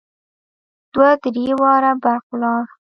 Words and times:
دوه 0.93 1.09
درې 1.33 1.51
واره 1.61 1.91
برق 2.03 2.25
ولاړ. 2.29 2.63